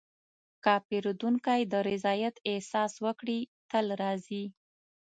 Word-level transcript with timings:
که 0.63 0.73
پیرودونکی 0.87 1.61
د 1.67 1.73
رضایت 1.89 2.35
احساس 2.51 2.93
وکړي، 3.05 3.39
تل 3.69 3.85
راځي. 4.01 4.45